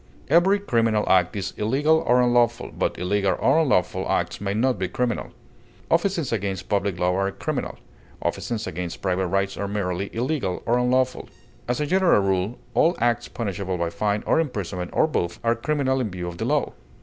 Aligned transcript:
Every 0.29 0.57
criminal 0.57 1.07
act 1.07 1.35
is 1.35 1.53
illegal 1.57 2.03
or 2.07 2.23
unlawful, 2.23 2.71
but 2.75 2.97
illegal 2.97 3.37
or 3.39 3.59
unlawful 3.59 4.09
acts 4.09 4.41
may 4.41 4.55
not 4.55 4.79
be 4.79 4.87
criminal. 4.87 5.29
Offenses 5.91 6.31
against 6.31 6.67
public 6.69 6.97
law 6.97 7.15
are 7.15 7.29
criminal; 7.31 7.77
offenses 8.19 8.65
against 8.65 9.03
private 9.03 9.27
rights 9.27 9.57
are 9.57 9.67
merely 9.67 10.09
illegal 10.11 10.63
or 10.65 10.79
unlawful. 10.79 11.29
As 11.67 11.79
a 11.79 11.85
general 11.85 12.19
rule, 12.23 12.57
all 12.73 12.95
acts 12.99 13.27
punishable 13.27 13.77
by 13.77 13.91
fine 13.91 14.23
or 14.25 14.39
imprisonment 14.39 14.89
or 14.91 15.05
both, 15.05 15.37
are 15.43 15.53
criminal 15.53 15.99
in 16.01 16.09
view 16.09 16.27
of 16.27 16.39
the 16.39 16.45
law. 16.45 16.73